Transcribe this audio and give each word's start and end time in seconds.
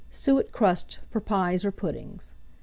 SUET 0.09 0.51
CRUST, 0.51 0.97
for 1.11 1.19
Pies 1.21 1.63
or 1.63 1.71
Puddings. 1.71 2.33